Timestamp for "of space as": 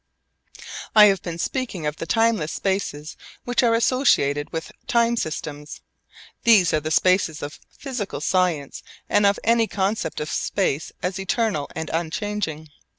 10.19-11.19